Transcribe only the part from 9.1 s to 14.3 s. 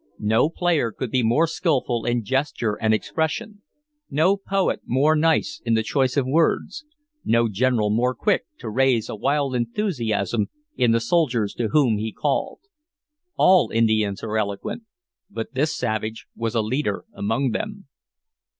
wild enthusiasm in the soldiers to whom he called. All Indians